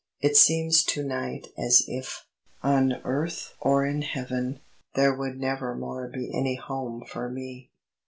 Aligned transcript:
It 0.19 0.35
seems 0.35 0.83
to 0.85 1.03
night 1.03 1.49
as 1.59 1.83
if, 1.87 2.25
on 2.63 2.93
earth 3.03 3.53
or 3.59 3.85
in 3.85 4.01
heaven, 4.01 4.61
there 4.95 5.13
would 5.13 5.39
never 5.39 5.75
more 5.75 6.07
be 6.07 6.35
any 6.35 6.55
home 6.55 7.05
for 7.05 7.29
me." 7.29 7.69